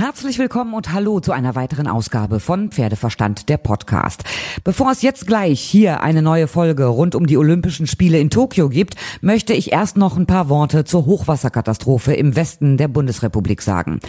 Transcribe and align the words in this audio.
Herzlich 0.00 0.38
willkommen 0.38 0.72
und 0.72 0.94
hallo 0.94 1.20
zu 1.20 1.30
einer 1.30 1.54
weiteren 1.56 1.86
Ausgabe 1.86 2.40
von 2.40 2.70
Pferdeverstand, 2.70 3.50
der 3.50 3.58
Podcast. 3.58 4.24
Bevor 4.64 4.90
es 4.92 5.02
jetzt 5.02 5.26
gleich 5.26 5.60
hier 5.60 6.00
eine 6.00 6.22
neue 6.22 6.48
Folge 6.48 6.86
rund 6.86 7.14
um 7.14 7.26
die 7.26 7.36
Olympischen 7.36 7.86
Spiele 7.86 8.18
in 8.18 8.30
Tokio 8.30 8.70
gibt, 8.70 8.94
möchte 9.20 9.52
ich 9.52 9.72
erst 9.72 9.98
noch 9.98 10.16
ein 10.16 10.24
paar 10.24 10.48
Worte 10.48 10.84
zur 10.84 11.04
Hochwasserkatastrophe 11.04 12.14
im 12.14 12.34
Westen 12.34 12.78
der 12.78 12.88
Bundesrepublik 12.88 13.60
sagen. 13.60 14.00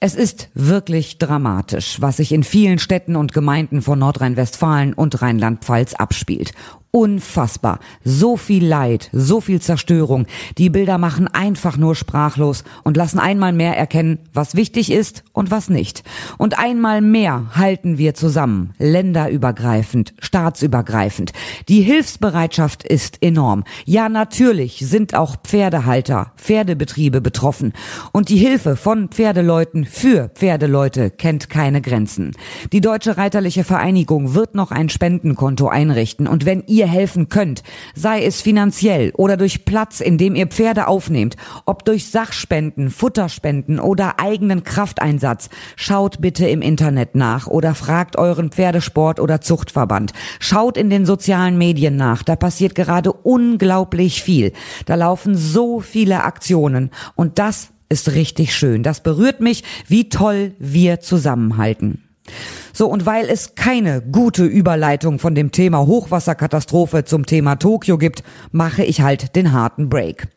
Es 0.00 0.16
ist 0.16 0.48
wirklich 0.54 1.18
dramatisch, 1.18 2.00
was 2.00 2.16
sich 2.16 2.32
in 2.32 2.42
vielen 2.42 2.80
Städten 2.80 3.14
und 3.14 3.32
Gemeinden 3.32 3.80
von 3.80 4.00
Nordrhein-Westfalen 4.00 4.92
und 4.92 5.22
Rheinland-Pfalz 5.22 5.94
abspielt 5.94 6.52
unfassbar. 6.90 7.80
So 8.02 8.36
viel 8.36 8.66
Leid, 8.66 9.10
so 9.12 9.40
viel 9.40 9.60
Zerstörung. 9.60 10.26
Die 10.56 10.70
Bilder 10.70 10.98
machen 10.98 11.28
einfach 11.28 11.76
nur 11.76 11.94
sprachlos 11.94 12.64
und 12.82 12.96
lassen 12.96 13.18
einmal 13.18 13.52
mehr 13.52 13.76
erkennen, 13.76 14.18
was 14.32 14.54
wichtig 14.54 14.90
ist 14.90 15.24
und 15.32 15.50
was 15.50 15.68
nicht. 15.68 16.02
Und 16.38 16.58
einmal 16.58 17.00
mehr 17.00 17.50
halten 17.54 17.98
wir 17.98 18.14
zusammen, 18.14 18.74
länderübergreifend, 18.78 20.14
staatsübergreifend. 20.18 21.32
Die 21.68 21.82
Hilfsbereitschaft 21.82 22.84
ist 22.84 23.22
enorm. 23.22 23.64
Ja, 23.84 24.08
natürlich 24.08 24.78
sind 24.78 25.14
auch 25.14 25.36
Pferdehalter, 25.42 26.32
Pferdebetriebe 26.36 27.20
betroffen. 27.20 27.74
Und 28.12 28.28
die 28.30 28.38
Hilfe 28.38 28.76
von 28.76 29.08
Pferdeleuten 29.08 29.84
für 29.84 30.30
Pferdeleute 30.30 31.10
kennt 31.10 31.50
keine 31.50 31.82
Grenzen. 31.82 32.32
Die 32.72 32.80
Deutsche 32.80 33.18
Reiterliche 33.18 33.64
Vereinigung 33.64 34.34
wird 34.34 34.54
noch 34.54 34.70
ein 34.70 34.88
Spendenkonto 34.88 35.68
einrichten 35.68 36.26
und 36.26 36.46
wenn 36.46 36.64
ihr 36.66 36.77
helfen 36.86 37.28
könnt, 37.28 37.62
sei 37.94 38.24
es 38.24 38.40
finanziell 38.40 39.12
oder 39.16 39.36
durch 39.36 39.64
Platz, 39.64 40.00
in 40.00 40.18
dem 40.18 40.34
ihr 40.34 40.46
Pferde 40.46 40.86
aufnehmt, 40.86 41.36
ob 41.64 41.84
durch 41.84 42.10
Sachspenden, 42.10 42.90
Futterspenden 42.90 43.80
oder 43.80 44.20
eigenen 44.20 44.64
Krafteinsatz, 44.64 45.50
schaut 45.76 46.20
bitte 46.20 46.46
im 46.46 46.62
Internet 46.62 47.14
nach 47.14 47.46
oder 47.46 47.74
fragt 47.74 48.16
euren 48.16 48.50
Pferdesport 48.50 49.20
oder 49.20 49.40
Zuchtverband. 49.40 50.12
Schaut 50.40 50.76
in 50.76 50.90
den 50.90 51.06
sozialen 51.06 51.58
Medien 51.58 51.96
nach, 51.96 52.22
da 52.22 52.36
passiert 52.36 52.74
gerade 52.74 53.12
unglaublich 53.12 54.22
viel. 54.22 54.52
Da 54.86 54.94
laufen 54.94 55.34
so 55.34 55.80
viele 55.80 56.24
Aktionen 56.24 56.90
und 57.14 57.38
das 57.38 57.70
ist 57.88 58.12
richtig 58.12 58.54
schön. 58.54 58.82
Das 58.82 59.02
berührt 59.02 59.40
mich, 59.40 59.64
wie 59.86 60.08
toll 60.08 60.54
wir 60.58 61.00
zusammenhalten. 61.00 62.02
So, 62.78 62.86
und 62.86 63.06
weil 63.06 63.28
es 63.28 63.56
keine 63.56 64.00
gute 64.00 64.44
Überleitung 64.44 65.18
von 65.18 65.34
dem 65.34 65.50
Thema 65.50 65.84
Hochwasserkatastrophe 65.84 67.04
zum 67.04 67.26
Thema 67.26 67.56
Tokio 67.56 67.98
gibt, 67.98 68.22
mache 68.52 68.84
ich 68.84 69.00
halt 69.00 69.34
den 69.34 69.50
harten 69.50 69.88
Break. 69.88 70.28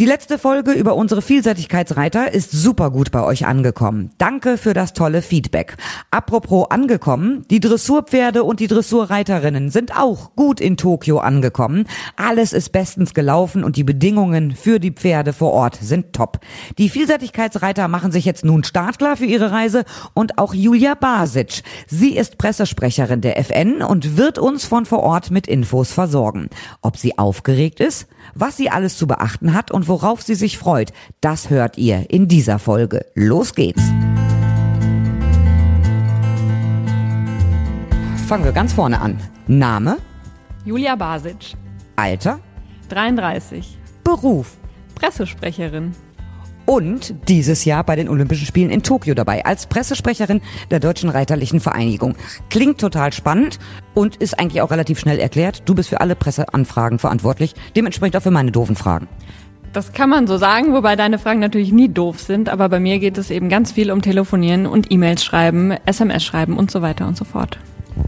Die 0.00 0.06
letzte 0.06 0.38
Folge 0.38 0.72
über 0.72 0.94
unsere 0.94 1.20
Vielseitigkeitsreiter 1.20 2.32
ist 2.32 2.52
super 2.52 2.90
gut 2.90 3.10
bei 3.10 3.22
euch 3.22 3.44
angekommen. 3.44 4.12
Danke 4.16 4.56
für 4.56 4.72
das 4.72 4.94
tolle 4.94 5.20
Feedback. 5.20 5.76
Apropos 6.10 6.70
angekommen, 6.70 7.44
die 7.50 7.60
Dressurpferde 7.60 8.42
und 8.42 8.60
die 8.60 8.66
Dressurreiterinnen 8.66 9.68
sind 9.68 9.94
auch 9.94 10.34
gut 10.36 10.58
in 10.58 10.78
Tokio 10.78 11.18
angekommen. 11.18 11.84
Alles 12.16 12.54
ist 12.54 12.72
bestens 12.72 13.12
gelaufen 13.12 13.62
und 13.62 13.76
die 13.76 13.84
Bedingungen 13.84 14.52
für 14.52 14.80
die 14.80 14.92
Pferde 14.92 15.34
vor 15.34 15.52
Ort 15.52 15.78
sind 15.82 16.14
top. 16.14 16.40
Die 16.78 16.88
Vielseitigkeitsreiter 16.88 17.86
machen 17.86 18.10
sich 18.10 18.24
jetzt 18.24 18.42
nun 18.42 18.64
startklar 18.64 19.18
für 19.18 19.26
ihre 19.26 19.50
Reise 19.50 19.84
und 20.14 20.38
auch 20.38 20.54
Julia 20.54 20.94
Basic. 20.94 21.62
Sie 21.88 22.16
ist 22.16 22.38
Pressesprecherin 22.38 23.20
der 23.20 23.38
FN 23.38 23.82
und 23.82 24.16
wird 24.16 24.38
uns 24.38 24.64
von 24.64 24.86
vor 24.86 25.00
Ort 25.00 25.30
mit 25.30 25.46
Infos 25.46 25.92
versorgen. 25.92 26.48
Ob 26.80 26.96
sie 26.96 27.18
aufgeregt 27.18 27.80
ist, 27.80 28.06
was 28.34 28.56
sie 28.56 28.70
alles 28.70 28.96
zu 28.96 29.06
beachten 29.06 29.52
hat 29.52 29.70
und 29.70 29.89
worauf 29.90 30.22
sie 30.22 30.36
sich 30.36 30.56
freut, 30.56 30.92
das 31.20 31.50
hört 31.50 31.76
ihr 31.76 32.08
in 32.08 32.28
dieser 32.28 32.58
Folge. 32.58 33.04
Los 33.14 33.54
geht's! 33.54 33.82
Fangen 38.28 38.44
wir 38.44 38.52
ganz 38.52 38.72
vorne 38.72 39.00
an. 39.00 39.18
Name? 39.48 39.98
Julia 40.64 40.94
Basic. 40.94 41.56
Alter? 41.96 42.38
33. 42.88 43.76
Beruf? 44.04 44.56
Pressesprecherin 44.94 45.92
und 46.70 47.14
dieses 47.28 47.64
Jahr 47.64 47.82
bei 47.82 47.96
den 47.96 48.08
Olympischen 48.08 48.46
Spielen 48.46 48.70
in 48.70 48.84
Tokio 48.84 49.14
dabei 49.14 49.44
als 49.44 49.66
Pressesprecherin 49.66 50.40
der 50.70 50.78
Deutschen 50.78 51.10
Reiterlichen 51.10 51.58
Vereinigung. 51.58 52.14
Klingt 52.48 52.80
total 52.80 53.12
spannend 53.12 53.58
und 53.94 54.14
ist 54.16 54.38
eigentlich 54.38 54.62
auch 54.62 54.70
relativ 54.70 55.00
schnell 55.00 55.18
erklärt. 55.18 55.62
Du 55.68 55.74
bist 55.74 55.88
für 55.88 56.00
alle 56.00 56.14
Presseanfragen 56.14 57.00
verantwortlich, 57.00 57.54
dementsprechend 57.74 58.16
auch 58.16 58.22
für 58.22 58.30
meine 58.30 58.52
doofen 58.52 58.76
Fragen. 58.76 59.08
Das 59.72 59.92
kann 59.92 60.10
man 60.10 60.26
so 60.26 60.36
sagen, 60.36 60.72
wobei 60.72 60.96
deine 60.96 61.20
Fragen 61.20 61.38
natürlich 61.38 61.70
nie 61.70 61.88
doof 61.88 62.20
sind, 62.20 62.48
aber 62.48 62.68
bei 62.68 62.80
mir 62.80 62.98
geht 62.98 63.16
es 63.18 63.30
eben 63.30 63.48
ganz 63.48 63.70
viel 63.70 63.92
um 63.92 64.02
Telefonieren 64.02 64.66
und 64.66 64.90
E-Mails 64.90 65.22
schreiben, 65.22 65.72
SMS 65.86 66.24
schreiben 66.24 66.56
und 66.56 66.72
so 66.72 66.82
weiter 66.82 67.06
und 67.06 67.16
so 67.16 67.24
fort. 67.24 67.56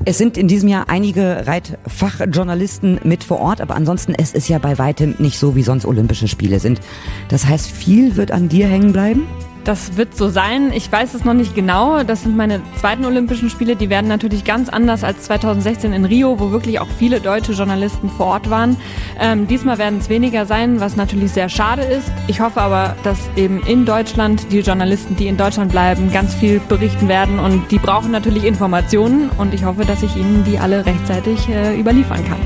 Es 0.04 0.18
sind 0.18 0.36
in 0.36 0.48
diesem 0.48 0.68
Jahr 0.68 0.88
einige 0.88 1.46
Reitfachjournalisten 1.46 3.00
mit 3.04 3.22
vor 3.22 3.38
Ort, 3.38 3.60
aber 3.60 3.76
ansonsten 3.76 4.12
es 4.16 4.32
ist 4.32 4.48
ja 4.48 4.58
bei 4.58 4.78
weitem 4.78 5.14
nicht 5.18 5.38
so, 5.38 5.54
wie 5.54 5.62
sonst 5.62 5.84
Olympische 5.84 6.26
Spiele 6.26 6.58
sind. 6.58 6.80
Das 7.28 7.46
heißt, 7.46 7.70
viel 7.70 8.16
wird 8.16 8.32
an 8.32 8.48
dir 8.48 8.66
hängen 8.66 8.92
bleiben? 8.92 9.28
Das 9.64 9.96
wird 9.96 10.16
so 10.16 10.28
sein. 10.28 10.72
Ich 10.74 10.90
weiß 10.90 11.14
es 11.14 11.24
noch 11.24 11.34
nicht 11.34 11.54
genau. 11.54 12.02
Das 12.02 12.22
sind 12.24 12.36
meine 12.36 12.60
zweiten 12.80 13.04
Olympischen 13.04 13.48
Spiele. 13.48 13.76
Die 13.76 13.90
werden 13.90 14.08
natürlich 14.08 14.44
ganz 14.44 14.68
anders 14.68 15.04
als 15.04 15.22
2016 15.22 15.92
in 15.92 16.04
Rio, 16.04 16.40
wo 16.40 16.50
wirklich 16.50 16.80
auch 16.80 16.88
viele 16.98 17.20
deutsche 17.20 17.52
Journalisten 17.52 18.10
vor 18.10 18.26
Ort 18.26 18.50
waren. 18.50 18.76
Ähm, 19.20 19.46
diesmal 19.46 19.78
werden 19.78 20.00
es 20.00 20.08
weniger 20.08 20.46
sein, 20.46 20.80
was 20.80 20.96
natürlich 20.96 21.30
sehr 21.30 21.48
schade 21.48 21.82
ist. 21.82 22.10
Ich 22.26 22.40
hoffe 22.40 22.60
aber, 22.60 22.96
dass 23.04 23.18
eben 23.36 23.62
in 23.64 23.84
Deutschland 23.84 24.50
die 24.50 24.60
Journalisten, 24.60 25.14
die 25.14 25.28
in 25.28 25.36
Deutschland 25.36 25.70
bleiben, 25.70 26.10
ganz 26.10 26.34
viel 26.34 26.60
berichten 26.68 27.06
werden. 27.06 27.38
Und 27.38 27.70
die 27.70 27.78
brauchen 27.78 28.10
natürlich 28.10 28.44
Informationen. 28.44 29.30
Und 29.38 29.54
ich 29.54 29.64
hoffe, 29.64 29.84
dass 29.84 30.02
ich 30.02 30.16
ihnen 30.16 30.42
die 30.44 30.58
alle 30.58 30.84
rechtzeitig 30.84 31.48
äh, 31.48 31.78
überliefern 31.78 32.24
kann. 32.24 32.40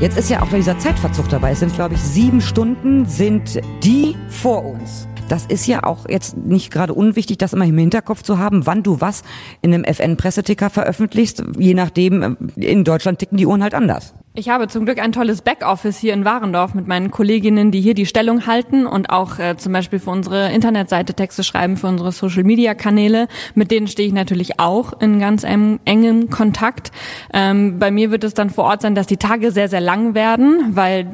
Jetzt 0.00 0.16
ist 0.16 0.30
ja 0.30 0.42
auch 0.42 0.48
dieser 0.48 0.78
Zeitverzug 0.78 1.28
dabei. 1.28 1.52
Es 1.52 1.60
sind, 1.60 1.74
glaube 1.74 1.94
ich, 1.94 2.00
sieben 2.00 2.40
Stunden 2.40 3.04
sind 3.04 3.60
die 3.82 4.16
vor 4.28 4.64
uns. 4.64 5.06
Das 5.28 5.44
ist 5.46 5.66
ja 5.66 5.82
auch 5.82 6.08
jetzt 6.08 6.36
nicht 6.36 6.70
gerade 6.70 6.94
unwichtig, 6.94 7.38
das 7.38 7.52
immer 7.52 7.64
im 7.64 7.76
Hinterkopf 7.76 8.22
zu 8.22 8.38
haben, 8.38 8.64
wann 8.66 8.84
du 8.84 9.00
was 9.00 9.24
in 9.60 9.74
einem 9.74 9.82
FN-Presseticker 9.82 10.70
veröffentlichst. 10.70 11.42
Je 11.58 11.74
nachdem, 11.74 12.22
äh, 12.56 12.64
in 12.64 12.84
Deutschland 12.84 13.18
ticken 13.18 13.36
die 13.36 13.46
Uhren 13.46 13.62
halt 13.62 13.74
anders. 13.74 14.14
Ich 14.38 14.50
habe 14.50 14.68
zum 14.68 14.84
Glück 14.84 15.02
ein 15.02 15.12
tolles 15.12 15.40
Backoffice 15.40 15.96
hier 15.96 16.12
in 16.12 16.26
Warendorf 16.26 16.74
mit 16.74 16.86
meinen 16.86 17.10
Kolleginnen, 17.10 17.70
die 17.70 17.80
hier 17.80 17.94
die 17.94 18.04
Stellung 18.04 18.46
halten 18.46 18.86
und 18.86 19.08
auch 19.08 19.38
äh, 19.38 19.56
zum 19.56 19.72
Beispiel 19.72 19.98
für 19.98 20.10
unsere 20.10 20.52
Internetseite 20.52 21.14
Texte 21.14 21.42
schreiben, 21.42 21.78
für 21.78 21.86
unsere 21.86 22.12
Social-Media-Kanäle. 22.12 23.28
Mit 23.54 23.70
denen 23.70 23.88
stehe 23.88 24.06
ich 24.06 24.14
natürlich 24.14 24.60
auch 24.60 25.00
in 25.00 25.18
ganz 25.20 25.42
engem, 25.42 25.80
engem 25.86 26.28
Kontakt. 26.28 26.92
Ähm, 27.32 27.78
bei 27.78 27.90
mir 27.90 28.10
wird 28.10 28.24
es 28.24 28.34
dann 28.34 28.50
vor 28.50 28.64
Ort 28.64 28.82
sein, 28.82 28.94
dass 28.94 29.06
die 29.06 29.16
Tage 29.16 29.50
sehr, 29.52 29.68
sehr 29.68 29.80
lang 29.80 30.14
werden, 30.14 30.76
weil 30.76 31.06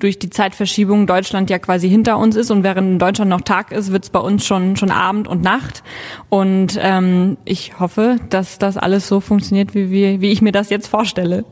durch 0.00 0.18
die 0.18 0.30
Zeitverschiebung 0.30 1.06
Deutschland 1.06 1.48
ja 1.48 1.58
quasi 1.58 1.88
hinter 1.88 2.18
uns 2.18 2.34
ist 2.34 2.50
und 2.50 2.64
während 2.64 2.88
in 2.88 2.98
Deutschland 2.98 3.30
noch 3.30 3.42
Tag 3.42 3.70
ist, 3.70 3.92
wird 3.92 4.04
es 4.04 4.10
bei 4.10 4.18
uns 4.18 4.44
schon 4.44 4.76
schon 4.76 4.90
Abend 4.90 5.28
und 5.28 5.42
Nacht. 5.42 5.84
Und 6.28 6.78
ähm, 6.82 7.36
ich 7.44 7.78
hoffe, 7.78 8.16
dass 8.28 8.58
das 8.58 8.76
alles 8.76 9.06
so 9.06 9.20
funktioniert, 9.20 9.74
wie, 9.74 9.90
wir, 9.90 10.20
wie 10.20 10.32
ich 10.32 10.42
mir 10.42 10.52
das 10.52 10.70
jetzt 10.70 10.88
vorstelle. 10.88 11.44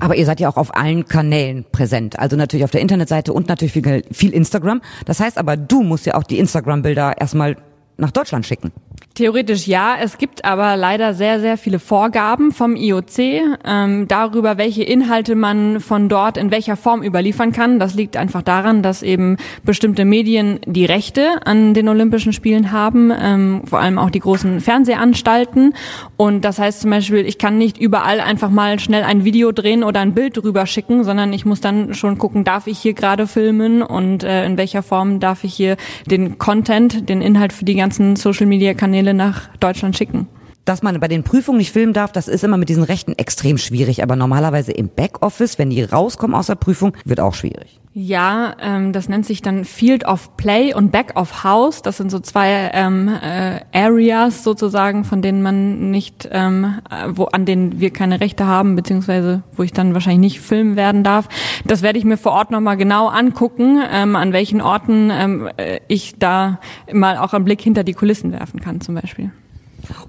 Aber 0.00 0.16
ihr 0.16 0.26
seid 0.26 0.40
ja 0.40 0.48
auch 0.48 0.56
auf 0.56 0.74
allen 0.74 1.06
Kanälen 1.06 1.64
präsent. 1.70 2.18
Also 2.18 2.36
natürlich 2.36 2.64
auf 2.64 2.70
der 2.70 2.80
Internetseite 2.80 3.32
und 3.32 3.48
natürlich 3.48 3.72
viel, 3.72 4.02
viel 4.10 4.32
Instagram. 4.32 4.80
Das 5.04 5.20
heißt 5.20 5.38
aber, 5.38 5.56
du 5.56 5.82
musst 5.82 6.06
ja 6.06 6.14
auch 6.14 6.24
die 6.24 6.38
Instagram-Bilder 6.38 7.20
erstmal 7.20 7.56
nach 7.96 8.10
Deutschland 8.10 8.44
schicken. 8.44 8.72
Theoretisch 9.14 9.68
ja. 9.68 9.94
Es 10.02 10.18
gibt 10.18 10.44
aber 10.44 10.76
leider 10.76 11.14
sehr, 11.14 11.38
sehr 11.38 11.56
viele 11.56 11.78
Vorgaben 11.78 12.50
vom 12.50 12.74
IOC 12.74 13.18
ähm, 13.64 14.08
darüber, 14.08 14.58
welche 14.58 14.82
Inhalte 14.82 15.36
man 15.36 15.78
von 15.78 16.08
dort 16.08 16.36
in 16.36 16.50
welcher 16.50 16.76
Form 16.76 17.00
überliefern 17.00 17.52
kann. 17.52 17.78
Das 17.78 17.94
liegt 17.94 18.16
einfach 18.16 18.42
daran, 18.42 18.82
dass 18.82 19.04
eben 19.04 19.36
bestimmte 19.62 20.04
Medien 20.04 20.58
die 20.66 20.84
Rechte 20.84 21.46
an 21.46 21.74
den 21.74 21.88
Olympischen 21.88 22.32
Spielen 22.32 22.72
haben, 22.72 23.12
ähm, 23.16 23.62
vor 23.64 23.78
allem 23.78 23.98
auch 23.98 24.10
die 24.10 24.18
großen 24.18 24.60
Fernsehanstalten. 24.60 25.74
Und 26.16 26.44
das 26.44 26.58
heißt 26.58 26.80
zum 26.80 26.90
Beispiel, 26.90 27.24
ich 27.24 27.38
kann 27.38 27.56
nicht 27.56 27.78
überall 27.78 28.18
einfach 28.18 28.50
mal 28.50 28.80
schnell 28.80 29.04
ein 29.04 29.24
Video 29.24 29.52
drehen 29.52 29.84
oder 29.84 30.00
ein 30.00 30.14
Bild 30.14 30.38
drüber 30.38 30.66
schicken, 30.66 31.04
sondern 31.04 31.32
ich 31.32 31.46
muss 31.46 31.60
dann 31.60 31.94
schon 31.94 32.18
gucken, 32.18 32.42
darf 32.42 32.66
ich 32.66 32.80
hier 32.80 32.94
gerade 32.94 33.28
filmen 33.28 33.80
und 33.80 34.24
äh, 34.24 34.44
in 34.44 34.56
welcher 34.56 34.82
Form 34.82 35.20
darf 35.20 35.44
ich 35.44 35.54
hier 35.54 35.76
den 36.04 36.36
Content, 36.38 37.08
den 37.08 37.22
Inhalt 37.22 37.52
für 37.52 37.64
die 37.64 37.76
ganzen 37.76 38.16
Social-Media-Kanäle 38.16 39.03
Kanäle 39.04 39.14
nach 39.14 39.54
Deutschland 39.60 39.98
schicken. 39.98 40.28
Dass 40.64 40.82
man 40.82 40.98
bei 41.00 41.08
den 41.08 41.24
Prüfungen 41.24 41.58
nicht 41.58 41.72
filmen 41.72 41.92
darf, 41.92 42.12
das 42.12 42.28
ist 42.28 42.44
immer 42.44 42.56
mit 42.56 42.68
diesen 42.68 42.84
Rechten 42.84 43.12
extrem 43.12 43.58
schwierig. 43.58 44.02
Aber 44.02 44.16
normalerweise 44.16 44.72
im 44.72 44.88
Backoffice, 44.88 45.58
wenn 45.58 45.70
die 45.70 45.82
rauskommen 45.82 46.34
aus 46.34 46.46
der 46.46 46.54
Prüfung, 46.54 46.96
wird 47.04 47.20
auch 47.20 47.34
schwierig. 47.34 47.80
Ja, 47.96 48.56
ähm, 48.60 48.92
das 48.92 49.08
nennt 49.08 49.24
sich 49.24 49.40
dann 49.40 49.64
Field 49.64 50.04
of 50.04 50.36
Play 50.36 50.74
und 50.74 50.90
Back 50.90 51.12
of 51.14 51.44
House. 51.44 51.80
Das 51.80 51.96
sind 51.96 52.10
so 52.10 52.18
zwei 52.18 52.72
ähm, 52.74 53.08
äh, 53.08 53.60
Areas 53.72 54.42
sozusagen, 54.42 55.04
von 55.04 55.22
denen 55.22 55.42
man 55.42 55.92
nicht, 55.92 56.28
ähm, 56.32 56.80
wo 57.10 57.26
an 57.26 57.44
denen 57.44 57.78
wir 57.78 57.92
keine 57.92 58.20
Rechte 58.20 58.48
haben, 58.48 58.74
beziehungsweise 58.74 59.44
wo 59.52 59.62
ich 59.62 59.72
dann 59.72 59.94
wahrscheinlich 59.94 60.32
nicht 60.32 60.40
filmen 60.40 60.74
werden 60.74 61.04
darf. 61.04 61.28
Das 61.64 61.82
werde 61.82 62.00
ich 62.00 62.04
mir 62.04 62.16
vor 62.16 62.32
Ort 62.32 62.50
nochmal 62.50 62.76
genau 62.76 63.06
angucken, 63.06 63.80
ähm, 63.88 64.16
an 64.16 64.32
welchen 64.32 64.60
Orten 64.60 65.10
ähm, 65.12 65.48
äh, 65.56 65.78
ich 65.86 66.18
da 66.18 66.58
mal 66.92 67.16
auch 67.16 67.32
einen 67.32 67.44
Blick 67.44 67.60
hinter 67.60 67.84
die 67.84 67.94
Kulissen 67.94 68.32
werfen 68.32 68.58
kann, 68.58 68.80
zum 68.80 68.96
Beispiel. 68.96 69.30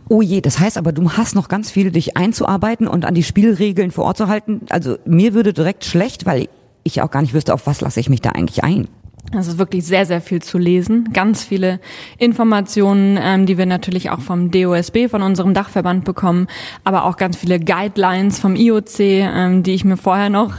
Oh 0.10 0.22
je, 0.22 0.42
das 0.42 0.60
heißt 0.60 0.78
aber, 0.78 0.92
du 0.92 1.12
hast 1.12 1.36
noch 1.36 1.48
ganz 1.48 1.72
viel, 1.72 1.92
dich 1.92 2.18
einzuarbeiten 2.18 2.88
und 2.88 3.06
an 3.06 3.14
die 3.14 3.24
Spielregeln 3.24 3.92
vor 3.92 4.06
Ort 4.06 4.18
zu 4.18 4.28
halten. 4.28 4.62
Also 4.70 4.98
mir 5.06 5.34
würde 5.34 5.54
direkt 5.54 5.86
schlecht, 5.86 6.26
weil 6.26 6.48
ich 6.84 7.02
auch 7.02 7.12
gar 7.12 7.22
nicht 7.22 7.34
wüsste, 7.34 7.54
auf 7.54 7.66
was 7.68 7.82
lasse 7.82 8.00
ich 8.00 8.10
mich 8.10 8.22
da 8.22 8.32
eigentlich 8.32 8.64
ein. 8.64 8.88
Es 9.34 9.48
ist 9.48 9.58
wirklich 9.58 9.86
sehr, 9.86 10.06
sehr 10.06 10.22
viel 10.22 10.42
zu 10.42 10.58
lesen. 10.58 11.10
Ganz 11.12 11.44
viele 11.44 11.80
Informationen, 12.18 13.18
ähm, 13.22 13.46
die 13.46 13.58
wir 13.58 13.66
natürlich 13.66 14.12
auch 14.12 14.20
vom 14.20 14.52
DOSB, 14.52 15.10
von 15.10 15.22
unserem 15.22 15.54
Dachverband 15.54 16.06
bekommen, 16.06 16.48
aber 16.84 17.06
auch 17.06 17.18
ganz 17.18 17.36
viele 17.36 17.60
Guidelines 17.60 18.40
vom 18.40 18.56
IOC, 18.56 19.00
ähm, 19.00 19.64
die 19.64 19.74
ich 19.74 19.84
mir 19.84 19.98
vorher 19.98 20.30
noch, 20.30 20.54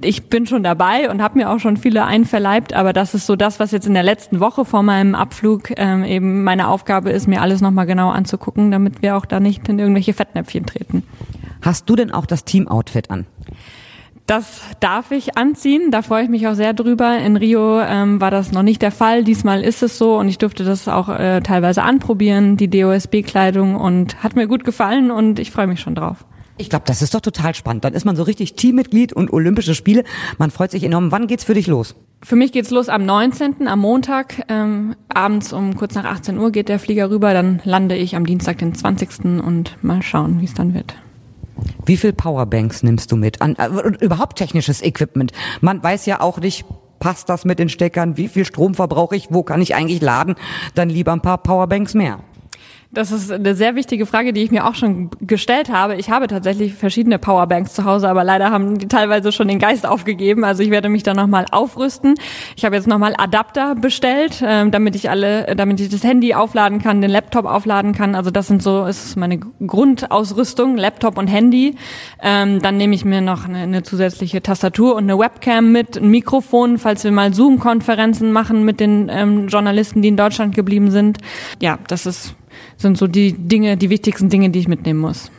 ich 0.00 0.28
bin 0.28 0.46
schon 0.46 0.62
dabei 0.62 1.10
und 1.10 1.22
habe 1.22 1.38
mir 1.38 1.50
auch 1.50 1.60
schon 1.60 1.76
viele 1.76 2.04
einverleibt, 2.04 2.72
aber 2.72 2.92
das 2.92 3.14
ist 3.14 3.26
so 3.26 3.36
das, 3.36 3.60
was 3.60 3.72
jetzt 3.72 3.86
in 3.86 3.94
der 3.94 4.02
letzten 4.02 4.40
Woche 4.40 4.64
vor 4.64 4.82
meinem 4.82 5.14
Abflug 5.14 5.70
ähm, 5.76 6.04
eben 6.04 6.44
meine 6.44 6.68
Aufgabe 6.68 7.10
ist, 7.10 7.28
mir 7.28 7.42
alles 7.42 7.60
nochmal 7.60 7.86
genau 7.86 8.10
anzugucken, 8.10 8.70
damit 8.70 9.02
wir 9.02 9.16
auch 9.16 9.26
da 9.26 9.38
nicht 9.38 9.68
in 9.68 9.78
irgendwelche 9.78 10.14
Fettnäpfchen 10.14 10.66
treten. 10.66 11.02
Hast 11.62 11.88
du 11.90 11.96
denn 11.96 12.10
auch 12.10 12.26
das 12.26 12.44
Team-Outfit 12.44 13.10
an? 13.10 13.26
Das 14.28 14.60
darf 14.80 15.10
ich 15.10 15.38
anziehen, 15.38 15.90
da 15.90 16.02
freue 16.02 16.24
ich 16.24 16.28
mich 16.28 16.46
auch 16.46 16.54
sehr 16.54 16.74
drüber. 16.74 17.16
In 17.16 17.38
Rio 17.38 17.80
ähm, 17.80 18.20
war 18.20 18.30
das 18.30 18.52
noch 18.52 18.62
nicht 18.62 18.82
der 18.82 18.90
Fall, 18.90 19.24
diesmal 19.24 19.64
ist 19.64 19.82
es 19.82 19.96
so 19.96 20.18
und 20.18 20.28
ich 20.28 20.36
durfte 20.36 20.64
das 20.64 20.86
auch 20.86 21.08
äh, 21.08 21.40
teilweise 21.40 21.82
anprobieren, 21.82 22.58
die 22.58 22.68
DOSB-Kleidung 22.68 23.74
und 23.74 24.22
hat 24.22 24.36
mir 24.36 24.46
gut 24.46 24.64
gefallen 24.64 25.10
und 25.10 25.38
ich 25.38 25.50
freue 25.50 25.66
mich 25.66 25.80
schon 25.80 25.94
drauf. 25.94 26.26
Ich 26.58 26.68
glaube, 26.68 26.84
das 26.86 27.00
ist 27.00 27.14
doch 27.14 27.22
total 27.22 27.54
spannend. 27.54 27.86
Dann 27.86 27.94
ist 27.94 28.04
man 28.04 28.16
so 28.16 28.22
richtig 28.22 28.54
Teammitglied 28.54 29.14
und 29.14 29.32
Olympische 29.32 29.74
Spiele. 29.74 30.04
Man 30.36 30.50
freut 30.50 30.72
sich 30.72 30.84
enorm. 30.84 31.10
Wann 31.10 31.26
geht's 31.26 31.44
für 31.44 31.54
dich 31.54 31.66
los? 31.66 31.94
Für 32.22 32.36
mich 32.36 32.52
geht's 32.52 32.68
los 32.68 32.90
am 32.90 33.06
19. 33.06 33.66
am 33.66 33.78
Montag. 33.78 34.44
Ähm, 34.50 34.94
abends 35.08 35.54
um 35.54 35.74
kurz 35.74 35.94
nach 35.94 36.04
18 36.04 36.36
Uhr 36.36 36.52
geht 36.52 36.68
der 36.68 36.78
Flieger 36.78 37.08
rüber. 37.08 37.32
Dann 37.32 37.62
lande 37.64 37.96
ich 37.96 38.14
am 38.14 38.26
Dienstag, 38.26 38.58
den 38.58 38.74
20. 38.74 39.40
und 39.42 39.82
mal 39.82 40.02
schauen, 40.02 40.42
wie 40.42 40.44
es 40.44 40.52
dann 40.52 40.74
wird. 40.74 40.96
Wie 41.86 41.96
viel 41.96 42.12
Powerbanks 42.12 42.82
nimmst 42.82 43.10
du 43.12 43.16
mit? 43.16 43.40
An, 43.40 43.56
äh, 43.56 43.68
überhaupt 44.00 44.38
technisches 44.38 44.82
Equipment. 44.82 45.32
Man 45.60 45.82
weiß 45.82 46.06
ja 46.06 46.20
auch 46.20 46.38
nicht, 46.38 46.64
passt 46.98 47.28
das 47.28 47.44
mit 47.44 47.58
den 47.58 47.68
Steckern? 47.68 48.16
Wie 48.16 48.28
viel 48.28 48.44
Strom 48.44 48.74
verbrauche 48.74 49.16
ich? 49.16 49.28
Wo 49.30 49.42
kann 49.42 49.62
ich 49.62 49.74
eigentlich 49.74 50.00
laden? 50.00 50.34
Dann 50.74 50.90
lieber 50.90 51.12
ein 51.12 51.22
paar 51.22 51.38
Powerbanks 51.38 51.94
mehr. 51.94 52.20
Das 52.90 53.12
ist 53.12 53.30
eine 53.30 53.54
sehr 53.54 53.74
wichtige 53.74 54.06
Frage, 54.06 54.32
die 54.32 54.42
ich 54.42 54.50
mir 54.50 54.66
auch 54.66 54.74
schon 54.74 55.10
gestellt 55.20 55.68
habe. 55.68 55.96
Ich 55.96 56.08
habe 56.08 56.26
tatsächlich 56.26 56.72
verschiedene 56.72 57.18
Powerbanks 57.18 57.74
zu 57.74 57.84
Hause, 57.84 58.08
aber 58.08 58.24
leider 58.24 58.50
haben 58.50 58.78
die 58.78 58.88
teilweise 58.88 59.30
schon 59.30 59.46
den 59.46 59.58
Geist 59.58 59.86
aufgegeben. 59.86 60.42
Also 60.42 60.62
ich 60.62 60.70
werde 60.70 60.88
mich 60.88 61.02
da 61.02 61.12
nochmal 61.12 61.44
aufrüsten. 61.50 62.14
Ich 62.56 62.64
habe 62.64 62.76
jetzt 62.76 62.88
nochmal 62.88 63.14
Adapter 63.18 63.74
bestellt, 63.74 64.40
äh, 64.40 64.70
damit 64.70 64.96
ich 64.96 65.10
alle, 65.10 65.54
damit 65.54 65.80
ich 65.80 65.90
das 65.90 66.02
Handy 66.02 66.32
aufladen 66.32 66.80
kann, 66.80 67.02
den 67.02 67.10
Laptop 67.10 67.44
aufladen 67.44 67.92
kann. 67.92 68.14
Also 68.14 68.30
das 68.30 68.46
sind 68.46 68.62
so, 68.62 68.86
ist 68.86 69.16
meine 69.16 69.38
Grundausrüstung, 69.38 70.78
Laptop 70.78 71.18
und 71.18 71.28
Handy. 71.28 71.74
Ähm, 72.22 72.62
dann 72.62 72.78
nehme 72.78 72.94
ich 72.94 73.04
mir 73.04 73.20
noch 73.20 73.44
eine, 73.44 73.58
eine 73.58 73.82
zusätzliche 73.82 74.40
Tastatur 74.40 74.94
und 74.94 75.04
eine 75.04 75.18
Webcam 75.18 75.72
mit, 75.72 75.98
ein 75.98 76.08
Mikrofon, 76.08 76.78
falls 76.78 77.04
wir 77.04 77.12
mal 77.12 77.34
Zoom-Konferenzen 77.34 78.32
machen 78.32 78.64
mit 78.64 78.80
den 78.80 79.10
ähm, 79.12 79.48
Journalisten, 79.48 80.00
die 80.00 80.08
in 80.08 80.16
Deutschland 80.16 80.54
geblieben 80.54 80.90
sind. 80.90 81.18
Ja, 81.60 81.78
das 81.86 82.06
ist 82.06 82.34
sind 82.76 82.98
so 82.98 83.06
die 83.06 83.32
Dinge, 83.32 83.76
die 83.76 83.90
wichtigsten 83.90 84.28
Dinge, 84.28 84.50
die 84.50 84.58
ich 84.60 84.68
mitnehmen 84.68 85.00
muss. 85.00 85.30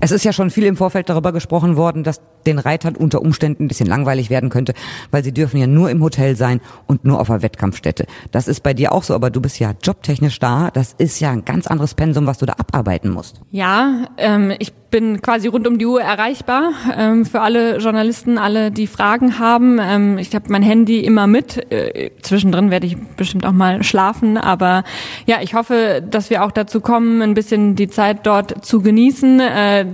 Es 0.00 0.10
ist 0.10 0.24
ja 0.24 0.32
schon 0.32 0.50
viel 0.50 0.64
im 0.64 0.76
Vorfeld 0.76 1.08
darüber 1.08 1.32
gesprochen 1.32 1.76
worden, 1.76 2.02
dass 2.02 2.20
den 2.46 2.58
Reitern 2.58 2.96
unter 2.96 3.22
Umständen 3.22 3.64
ein 3.64 3.68
bisschen 3.68 3.86
langweilig 3.86 4.30
werden 4.30 4.50
könnte, 4.50 4.74
weil 5.10 5.24
sie 5.24 5.32
dürfen 5.32 5.58
ja 5.58 5.66
nur 5.66 5.90
im 5.90 6.02
Hotel 6.02 6.36
sein 6.36 6.60
und 6.86 7.04
nur 7.04 7.20
auf 7.20 7.28
der 7.28 7.42
Wettkampfstätte. 7.42 8.06
Das 8.30 8.48
ist 8.48 8.62
bei 8.62 8.74
dir 8.74 8.92
auch 8.92 9.02
so, 9.02 9.14
aber 9.14 9.30
du 9.30 9.40
bist 9.40 9.58
ja 9.58 9.72
jobtechnisch 9.82 10.38
da. 10.38 10.70
Das 10.72 10.94
ist 10.98 11.20
ja 11.20 11.30
ein 11.30 11.44
ganz 11.44 11.66
anderes 11.66 11.94
Pensum, 11.94 12.26
was 12.26 12.38
du 12.38 12.46
da 12.46 12.54
abarbeiten 12.54 13.10
musst. 13.10 13.40
Ja, 13.50 14.06
ähm, 14.18 14.52
ich 14.58 14.72
bin 14.92 15.22
quasi 15.22 15.48
rund 15.48 15.66
um 15.66 15.78
die 15.78 15.86
Uhr 15.86 16.02
erreichbar 16.02 16.72
ähm, 16.96 17.24
für 17.24 17.40
alle 17.40 17.78
Journalisten, 17.78 18.38
alle, 18.38 18.70
die 18.70 18.86
Fragen 18.86 19.38
haben. 19.40 19.80
Ähm, 19.80 20.18
ich 20.18 20.32
habe 20.34 20.44
mein 20.50 20.62
Handy 20.62 21.00
immer 21.00 21.26
mit. 21.26 21.72
Äh, 21.72 22.10
zwischendrin 22.20 22.70
werde 22.70 22.86
ich 22.86 22.96
bestimmt 23.16 23.44
auch 23.46 23.52
mal 23.52 23.82
schlafen, 23.82 24.36
aber 24.36 24.84
ja, 25.26 25.38
ich 25.40 25.54
hoffe, 25.54 26.04
dass 26.08 26.28
wir 26.28 26.44
auch 26.44 26.52
dazu 26.52 26.80
kommen, 26.80 27.22
ein 27.22 27.34
bisschen 27.34 27.74
die 27.74 27.88
Zeit 27.88 28.26
dort 28.26 28.64
zu 28.64 28.82
genießen. 28.82 29.40
Äh, 29.40 29.86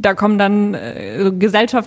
da 0.00 0.14
kommen 0.14 0.38
dann 0.38 0.74
äh, 0.74 1.30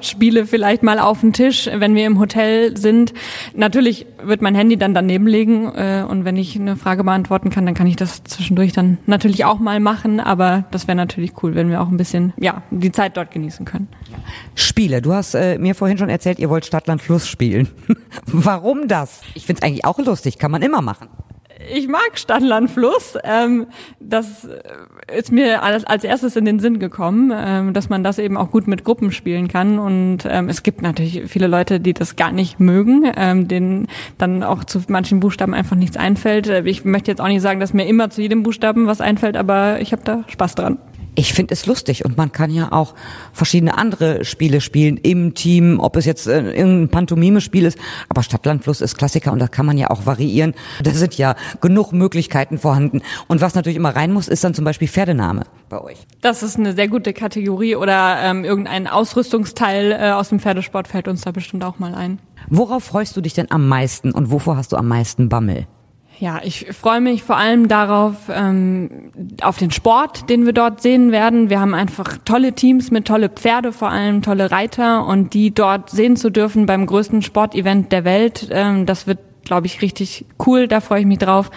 Gesellschaftsspiele 0.09 0.45
vielleicht 0.45 0.83
mal 0.83 1.00
auf 1.00 1.21
den 1.21 1.33
Tisch, 1.33 1.69
wenn 1.71 1.95
wir 1.95 2.06
im 2.06 2.19
Hotel 2.19 2.75
sind. 2.77 3.13
Natürlich 3.53 4.06
wird 4.23 4.41
mein 4.41 4.56
Handy 4.56 4.77
dann 4.77 4.94
daneben 4.94 5.27
liegen 5.27 5.65
äh, 5.75 6.03
und 6.07 6.25
wenn 6.25 6.35
ich 6.35 6.59
eine 6.59 6.75
Frage 6.75 7.03
beantworten 7.03 7.50
kann, 7.50 7.65
dann 7.65 7.75
kann 7.75 7.88
ich 7.88 7.95
das 7.95 8.23
zwischendurch 8.23 8.73
dann 8.73 8.97
natürlich 9.06 9.45
auch 9.45 9.59
mal 9.59 9.79
machen. 9.79 10.19
Aber 10.19 10.65
das 10.71 10.88
wäre 10.88 10.95
natürlich 10.95 11.31
cool, 11.44 11.56
wenn 11.56 11.69
wir 11.69 11.81
auch 11.81 11.89
ein 11.89 11.97
bisschen 11.97 12.33
ja 12.38 12.63
die 12.71 12.91
Zeit 12.91 13.17
dort 13.17 13.31
genießen 13.31 13.65
können. 13.65 13.88
Spiele. 14.56 15.01
Du 15.01 15.13
hast 15.13 15.35
äh, 15.35 15.57
mir 15.57 15.75
vorhin 15.75 15.97
schon 15.97 16.09
erzählt, 16.09 16.39
ihr 16.39 16.50
wollt 16.50 16.65
Stadtland 16.65 17.01
Fluss 17.01 17.27
spielen. 17.27 17.69
Warum 18.25 18.88
das? 18.88 19.21
Ich 19.35 19.45
finde 19.45 19.61
es 19.61 19.67
eigentlich 19.67 19.85
auch 19.85 20.00
lustig, 20.00 20.38
kann 20.39 20.51
man 20.51 20.61
immer 20.61 20.81
machen. 20.81 21.09
Ich 21.71 21.88
mag 21.88 22.11
Stadtland 22.17 22.71
Fluss. 22.71 23.15
Ähm, 23.23 23.67
das 24.00 24.47
ist 25.15 25.31
mir 25.31 25.63
als, 25.63 25.85
als 25.85 26.03
erstes 26.03 26.35
in 26.35 26.45
den 26.45 26.59
Sinn 26.59 26.79
gekommen, 26.79 27.31
ähm, 27.35 27.73
dass 27.73 27.89
man 27.89 28.03
das 28.03 28.19
eben 28.19 28.38
auch 28.38 28.51
gut 28.51 28.67
mit 28.67 28.83
Gruppen 28.83 29.11
spielen 29.11 29.47
kann. 29.47 29.79
Und 29.79 30.19
ähm, 30.29 30.50
es 30.50 30.63
gibt 30.63 30.81
natürlich 30.81 31.23
viele 31.27 31.47
Leute, 31.47 31.79
die 31.79 31.94
das 31.94 32.15
gar 32.15 32.31
nicht 32.31 32.59
mögen, 32.59 33.11
ähm, 33.15 33.47
denen 33.47 33.88
dann 34.17 34.44
auch 34.44 34.63
zu 34.63 34.81
manchen 34.88 35.19
Buchstaben 35.19 35.53
einfach 35.53 35.75
nichts 35.75 35.97
einfällt. 35.97 36.47
Ich 36.65 36.85
möchte 36.85 37.11
jetzt 37.11 37.21
auch 37.21 37.27
nicht 37.27 37.41
sagen, 37.41 37.59
dass 37.59 37.73
mir 37.73 37.88
immer 37.88 38.09
zu 38.09 38.21
jedem 38.21 38.44
Buchstaben 38.44 38.88
was 38.88 39.01
einfällt, 39.01 39.38
aber 39.38 39.81
ich 39.81 39.91
habe 39.91 40.03
da 40.03 40.23
Spaß 40.27 40.56
dran 40.56 40.77
ich 41.19 41.33
finde 41.33 41.54
es 41.54 41.66
lustig 41.66 42.06
und 42.06 42.16
man 42.16 42.31
kann 42.31 42.50
ja 42.50 42.71
auch 42.71 42.95
verschiedene 43.33 43.77
andere 43.77 44.24
Spiele 44.24 44.62
spielen 44.62 44.95
im 44.95 45.33
Team, 45.33 45.81
ob 45.81 45.98
es 45.98 46.06
jetzt 46.06 46.27
äh, 46.27 46.54
irgendein 46.54 46.88
Pantomime-Spiel 46.88 47.66
ist, 47.66 47.77
aber 48.07 48.24
Stadtlandfluss 48.24 48.80
ist 48.80 48.98
Klassiker 48.98 49.33
und 49.33 49.39
da 49.39 49.50
kann 49.50 49.66
man 49.66 49.77
ja 49.77 49.89
auch 49.89 50.06
variieren. 50.06 50.54
Da 50.81 50.92
sind 50.92 51.18
ja 51.18 51.36
genug 51.60 51.92
Möglichkeiten 51.92 52.57
vorhanden. 52.57 53.01
Und 53.27 53.42
was 53.42 53.54
natürlich 53.54 53.75
immer 53.75 53.94
rein 53.94 54.13
muss, 54.13 54.30
ist 54.30 54.45
dann 54.45 54.54
zum 54.54 54.63
Beispiel 54.63 54.88
Pferdename 54.88 55.44
bei 55.68 55.81
euch. 55.81 55.98
Das 56.21 56.42
ist 56.42 56.57
eine 56.57 56.74
sehr 56.74 56.88
gute 56.88 57.12
Kategorie 57.12 57.75
oder 57.75 58.19
ähm, 58.21 58.45
irgendein 58.45 58.88
Ausrüstungsteil 58.88 59.92
äh, 59.92 60.12
aus 60.12 60.30
dem 60.30 60.39
Pferdesport 60.39 60.88
fällt 60.88 61.10
uns 61.10 61.21
da 61.21 61.31
bestimmt 61.31 61.66
auch 61.66 61.80
mal 61.80 61.95
ein. 61.95 62.19
Worauf 62.48 62.86
freust 62.86 63.18
du 63.18 63.21
dich 63.21 63.33
denn 63.33 63.51
am 63.51 63.68
meisten 63.68 64.12
und 64.12 64.31
wovor 64.31 64.56
hast 64.56 64.71
du 64.71 64.77
am 64.77 64.88
meisten 64.88 65.27
Bammel? 65.27 65.68
Ja, 66.19 66.42
ich 66.44 66.66
freue 66.74 67.00
mich 67.00 67.24
vor 67.24 67.38
allem 67.38 67.69
darauf, 67.69 68.30
ähm, 68.30 69.10
auf 69.42 69.57
den 69.57 69.71
Sport, 69.71 70.30
den 70.30 70.45
wir 70.45 70.51
dort 70.51 70.81
sehen 70.81 71.13
werden. 71.13 71.50
Wir 71.50 71.62
haben 71.62 71.74
einfach 71.74 72.18
tolle 72.26 72.52
Teams 72.52 72.92
mit 72.92 73.07
tolle 73.07 73.30
Pferde, 73.30 73.71
vor 73.71 73.90
allem 73.90 74.21
tolle 74.21 74.52
Reiter 74.52 75.07
und 75.07 75.33
die 75.33 75.54
dort 75.54 75.90
sehen 75.90 76.18
zu 76.18 76.30
dürfen 76.30 76.66
beim 76.66 76.85
größten 76.85 77.21
Sportevent 77.21 77.94
der 77.94 78.04
Welt. 78.04 78.49
Ähm, 78.52 78.85
das 78.85 79.07
wird 79.07 79.19
glaube 79.49 79.65
ich, 79.65 79.81
richtig 79.81 80.25
cool. 80.45 80.68
Da 80.68 80.79
freue 80.79 80.99
ich 81.01 81.07
mich 81.07 81.18
drauf. 81.18 81.49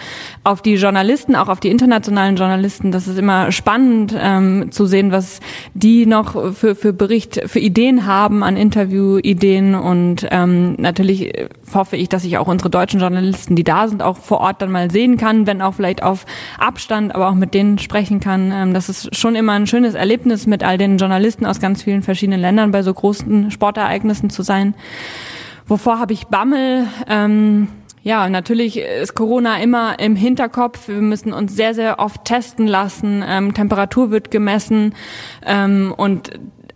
Auf 0.43 0.63
die 0.63 0.73
Journalisten, 0.73 1.35
auch 1.35 1.47
auf 1.47 1.59
die 1.59 1.69
internationalen 1.69 2.35
Journalisten. 2.35 2.91
Das 2.91 3.07
ist 3.07 3.19
immer 3.19 3.51
spannend 3.51 4.15
ähm, 4.19 4.71
zu 4.71 4.87
sehen, 4.87 5.11
was 5.11 5.39
die 5.75 6.07
noch 6.07 6.55
für, 6.55 6.75
für 6.75 6.91
Bericht, 6.91 7.41
für 7.45 7.59
Ideen 7.59 8.07
haben 8.07 8.41
an 8.41 8.57
Interviewideen. 8.57 9.75
Und 9.75 10.25
ähm, 10.31 10.73
natürlich 10.79 11.31
hoffe 11.71 11.95
ich, 11.95 12.09
dass 12.09 12.23
ich 12.23 12.39
auch 12.39 12.47
unsere 12.47 12.71
deutschen 12.71 12.99
Journalisten, 12.99 13.55
die 13.55 13.63
da 13.63 13.87
sind, 13.87 14.01
auch 14.01 14.17
vor 14.17 14.39
Ort 14.39 14.63
dann 14.63 14.71
mal 14.71 14.89
sehen 14.89 15.17
kann, 15.17 15.45
wenn 15.45 15.61
auch 15.61 15.75
vielleicht 15.75 16.01
auf 16.01 16.25
Abstand, 16.57 17.13
aber 17.13 17.29
auch 17.29 17.35
mit 17.35 17.53
denen 17.53 17.77
sprechen 17.77 18.19
kann. 18.19 18.51
Ähm, 18.51 18.73
das 18.73 18.89
ist 18.89 19.15
schon 19.15 19.35
immer 19.35 19.53
ein 19.53 19.67
schönes 19.67 19.93
Erlebnis, 19.93 20.47
mit 20.47 20.63
all 20.63 20.79
den 20.79 20.97
Journalisten 20.97 21.45
aus 21.45 21.59
ganz 21.59 21.83
vielen 21.83 22.01
verschiedenen 22.01 22.41
Ländern 22.41 22.71
bei 22.71 22.81
so 22.81 22.91
großen 22.91 23.51
Sportereignissen 23.51 24.31
zu 24.31 24.41
sein. 24.41 24.73
Wovor 25.67 25.99
habe 25.99 26.13
ich 26.13 26.27
Bammel? 26.27 26.87
Ähm, 27.07 27.67
ja, 28.03 28.27
natürlich 28.27 28.77
ist 28.77 29.15
Corona 29.15 29.61
immer 29.61 29.97
im 29.97 30.17
Hinterkopf. 30.17 30.89
Wir 30.89 31.01
müssen 31.01 31.31
uns 31.31 31.55
sehr, 31.55 31.73
sehr 31.73 31.99
oft 31.99 32.25
testen 32.25 32.67
lassen. 32.67 33.23
Ähm, 33.25 33.53
Temperatur 33.53 34.11
wird 34.11 34.29
gemessen 34.29 34.93
ähm, 35.45 35.93
und 35.95 36.31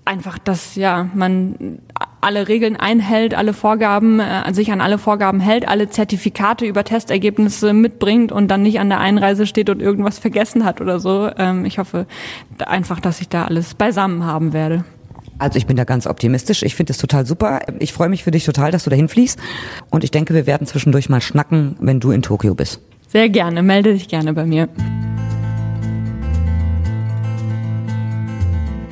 einfach, 0.06 0.40
dass 0.40 0.76
ja 0.76 1.10
man 1.14 1.80
alle 2.22 2.48
Regeln 2.48 2.78
einhält, 2.78 3.36
alle 3.36 3.52
Vorgaben, 3.52 4.22
äh, 4.22 4.54
sich 4.54 4.72
an 4.72 4.80
alle 4.80 4.98
Vorgaben 4.98 5.42
hält, 5.42 5.68
alle 5.68 5.90
Zertifikate 5.90 6.66
über 6.66 6.86
Testergebnisse 6.86 7.74
mitbringt 7.74 8.32
und 8.32 8.48
dann 8.48 8.62
nicht 8.62 8.80
an 8.80 8.88
der 8.88 9.02
Einreise 9.02 9.46
steht 9.46 9.70
und 9.70 9.82
irgendwas 9.82 10.20
vergessen 10.20 10.64
hat 10.64 10.80
oder 10.80 11.02
so. 11.02 11.30
Ähm, 11.38 11.66
ich 11.66 11.78
hoffe 11.78 12.08
einfach, 12.66 13.02
dass 13.02 13.20
ich 13.20 13.28
da 13.28 13.44
alles 13.44 13.76
beisammen 13.76 14.26
haben 14.26 14.54
werde. 14.54 14.86
Also 15.40 15.58
ich 15.58 15.66
bin 15.66 15.78
da 15.78 15.84
ganz 15.84 16.08
optimistisch. 16.08 16.64
Ich 16.64 16.76
finde 16.76 16.92
es 16.92 16.98
total 16.98 17.26
super. 17.26 17.62
Ich 17.80 17.94
freue 17.94 18.10
mich 18.10 18.24
für 18.24 18.32
dich 18.32 18.46
total, 18.46 18.72
dass 18.72 18.84
du 18.84 18.90
dahin 18.90 19.08
fliegst. 19.08 19.40
Und 19.90 20.04
ich 20.04 20.12
denke, 20.12 20.34
wir 20.34 20.48
werden 20.48 20.68
zwischendurch 20.68 21.10
mal 21.10 21.22
schnacken, 21.22 21.76
wenn 21.80 22.00
du 22.00 22.12
in 22.12 22.22
Tokio 22.22 22.56
bist. 22.56 22.82
Sehr 23.08 23.30
gerne. 23.30 23.64
Melde 23.64 23.94
dich 23.94 24.08
gerne 24.08 24.34
bei 24.34 24.46
mir. 24.46 24.68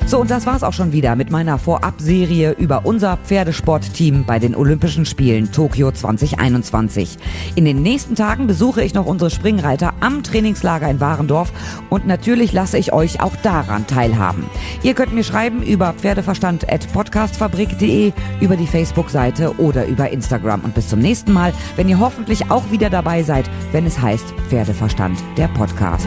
So, 0.06 0.20
und 0.20 0.30
das 0.30 0.46
war's 0.46 0.62
auch 0.62 0.72
schon 0.72 0.92
wieder 0.92 1.16
mit 1.16 1.32
meiner 1.32 1.58
Vorabserie 1.58 2.52
über 2.52 2.86
unser 2.86 3.16
Pferdesportteam 3.16 4.22
bei 4.24 4.38
den 4.38 4.54
Olympischen 4.54 5.04
Spielen 5.04 5.50
Tokio 5.50 5.90
2021. 5.90 7.18
In 7.56 7.64
den 7.64 7.82
nächsten 7.82 8.14
Tagen 8.14 8.46
besuche 8.46 8.84
ich 8.84 8.94
noch 8.94 9.06
unsere 9.06 9.30
Springreiter 9.30 9.94
am 9.98 10.22
Trainingslager 10.22 10.88
in 10.88 11.00
Warendorf 11.00 11.52
und 11.90 12.06
natürlich 12.06 12.52
lasse 12.52 12.78
ich 12.78 12.92
euch 12.92 13.20
auch 13.20 13.34
daran 13.42 13.88
teilhaben. 13.88 14.44
Ihr 14.84 14.94
könnt 14.94 15.12
mir 15.12 15.24
schreiben 15.24 15.60
über 15.60 15.92
pferdeverstand.podcastfabrik.de, 15.94 18.12
über 18.40 18.56
die 18.56 18.68
Facebook-Seite 18.68 19.58
oder 19.58 19.86
über 19.86 20.10
Instagram. 20.10 20.60
Und 20.60 20.76
bis 20.76 20.88
zum 20.88 21.00
nächsten 21.00 21.32
Mal, 21.32 21.52
wenn 21.74 21.88
ihr 21.88 21.98
hoffentlich 21.98 22.48
auch 22.48 22.70
wieder 22.70 22.90
dabei 22.90 23.24
seid, 23.24 23.50
wenn 23.72 23.86
es 23.86 24.00
heißt 24.00 24.26
Pferdeverstand, 24.50 25.18
der 25.36 25.48
Podcast. 25.48 26.06